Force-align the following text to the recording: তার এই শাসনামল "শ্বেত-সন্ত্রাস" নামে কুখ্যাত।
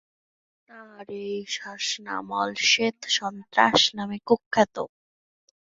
তার 0.69 1.05
এই 1.23 1.37
শাসনামল 1.55 2.49
"শ্বেত-সন্ত্রাস" 2.65 3.81
নামে 3.97 4.17
কুখ্যাত। 4.27 4.75